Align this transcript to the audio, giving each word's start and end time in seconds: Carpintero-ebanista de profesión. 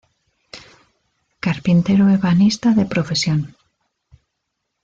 Carpintero-ebanista 1.45 2.69
de 2.77 2.85
profesión. 2.93 3.39